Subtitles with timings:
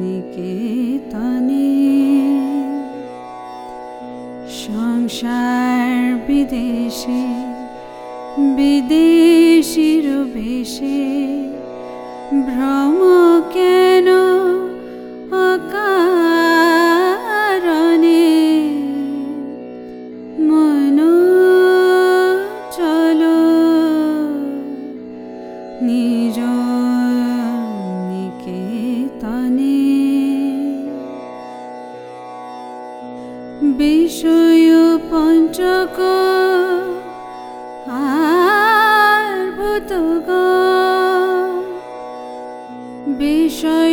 [0.00, 1.70] নিকেতনে
[4.58, 5.88] সংসার
[6.26, 7.24] বিদেশে
[8.56, 11.00] বিদেশির বেশে
[12.46, 12.98] ভ্রম
[13.52, 14.08] কেন
[33.78, 34.70] বিষয়
[35.10, 35.96] পঞ্চক
[37.90, 40.28] আর ভূতগ
[43.18, 43.87] বিষয়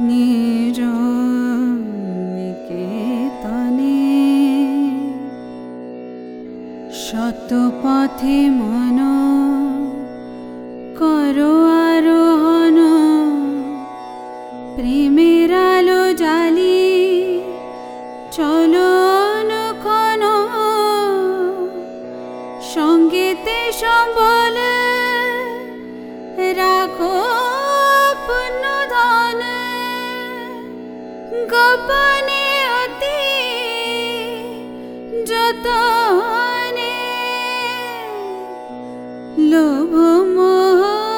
[0.00, 0.78] নিজ
[2.34, 4.00] নিকেতনে
[7.04, 7.50] শত
[7.80, 8.98] পথে মন
[10.98, 11.54] করো
[11.86, 12.76] আরোহণ
[14.74, 16.82] প্রেমের আলো জালি
[18.32, 18.94] চলো
[22.74, 24.56] সঙ্গীতে সম্বল
[32.64, 33.22] अति
[35.28, 36.92] जतने।
[39.50, 39.94] लोभ
[40.28, 41.16] मोही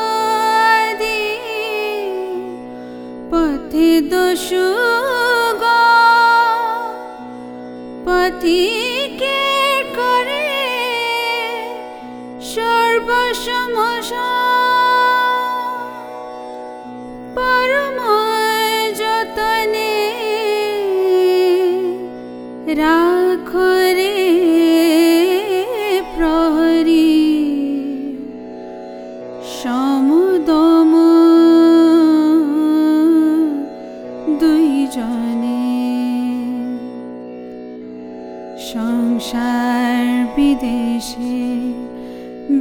[3.33, 4.49] पथि दश
[8.07, 8.86] पथि
[23.39, 24.15] রাখো রে
[26.15, 27.15] প্রহরী।
[29.57, 30.93] সমদম
[34.41, 35.65] দুইজনে
[38.71, 41.45] সংসার বিদেশে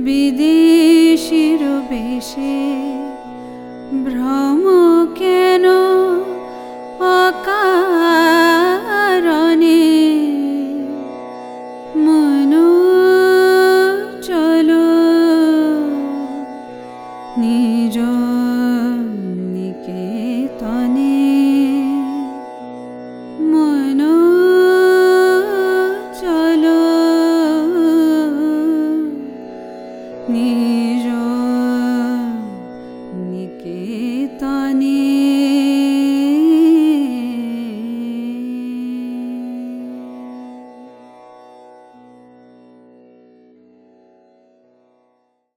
[0.05, 1.61] বিদেশির
[1.91, 2.57] বেশে
[4.05, 4.63] ভ্রম
[30.27, 30.94] 你。